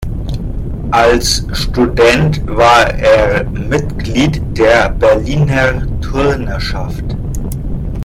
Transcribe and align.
Als 0.89 1.45
Student 1.53 2.41
war 2.47 2.91
er 2.95 3.47
Mitglied 3.51 4.41
der 4.57 4.89
Berliner 4.89 5.85
Turnerschaft. 6.01 7.05